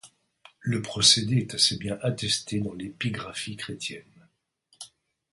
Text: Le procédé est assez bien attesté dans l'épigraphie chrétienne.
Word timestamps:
Le 0.61 0.81
procédé 0.81 1.35
est 1.37 1.53
assez 1.53 1.77
bien 1.77 1.99
attesté 2.01 2.59
dans 2.59 2.73
l'épigraphie 2.73 3.55
chrétienne. 3.55 4.27